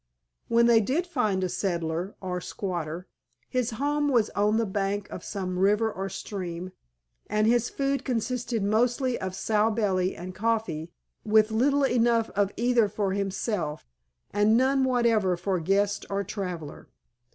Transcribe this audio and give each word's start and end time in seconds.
When 0.47 0.65
they 0.65 0.79
did 0.81 1.05
find 1.05 1.43
a 1.43 1.47
"settler" 1.47 2.15
or 2.21 2.41
squatter, 2.41 3.07
his 3.47 3.69
home 3.77 4.09
was 4.09 4.31
on 4.31 4.57
the 4.57 4.65
bank 4.65 5.07
of 5.11 5.23
some 5.23 5.59
river 5.59 5.91
or 5.91 6.09
stream, 6.09 6.71
and 7.29 7.45
his 7.45 7.69
food 7.69 8.03
consisted 8.03 8.63
mostly 8.63 9.19
of 9.21 9.35
"sow 9.35 9.69
belly" 9.69 10.15
and 10.15 10.33
coffee, 10.33 10.91
with 11.23 11.51
little 11.51 11.83
enough 11.83 12.31
of 12.31 12.51
either 12.57 12.89
for 12.89 13.11
himself, 13.13 13.85
and 14.31 14.57
none 14.57 14.85
whatever 14.85 15.37
for 15.37 15.59
guest 15.59 16.07
or 16.09 16.23
traveler. 16.23 16.87